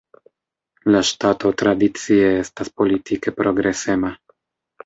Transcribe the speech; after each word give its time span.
La 0.95 1.01
ŝtato 1.09 1.51
tradicie 1.63 2.31
estas 2.39 2.73
politike 2.83 3.35
progresema. 3.43 4.13